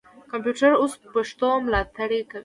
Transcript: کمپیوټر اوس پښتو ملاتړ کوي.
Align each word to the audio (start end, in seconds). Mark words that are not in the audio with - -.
کمپیوټر 0.31 0.71
اوس 0.81 0.93
پښتو 1.13 1.49
ملاتړ 1.65 2.09
کوي. 2.31 2.39